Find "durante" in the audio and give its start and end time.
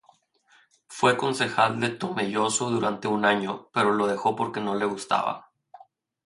2.71-3.07